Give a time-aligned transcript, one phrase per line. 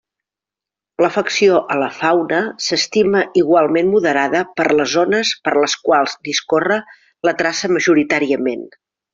[1.03, 6.83] L'afecció a la fauna s'estima igualment moderada per les zones per les quals discorre
[7.31, 8.67] la traça majoritàriament.